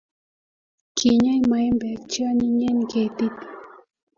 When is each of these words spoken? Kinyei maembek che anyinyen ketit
Kinyei 0.97 1.41
maembek 1.49 1.99
che 2.11 2.21
anyinyen 2.29 2.79
ketit 2.91 3.35